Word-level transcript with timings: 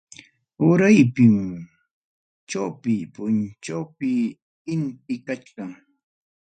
Uraypim, 0.67 1.35
chawpi 2.49 2.93
punchawpi 3.13 4.11
inti 4.73 5.15
kachkan. 5.25 5.71